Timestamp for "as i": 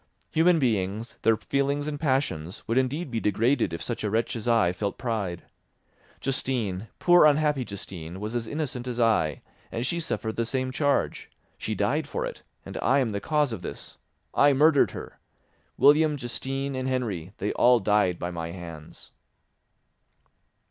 4.35-4.71, 8.87-9.43